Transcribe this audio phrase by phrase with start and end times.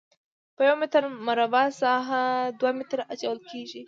[0.55, 2.23] په یو متر مربع ساحه
[2.59, 3.79] دوه لیټره اچول کیږي